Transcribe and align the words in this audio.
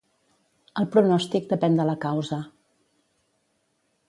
El 0.83 0.87
pronòstic 0.95 1.45
depén 1.51 1.77
de 1.81 1.87
la 1.91 1.97
causa. 2.09 2.41